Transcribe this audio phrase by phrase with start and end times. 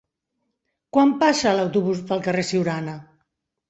[0.97, 3.01] Quan passa l'autobús pel carrer Siurana?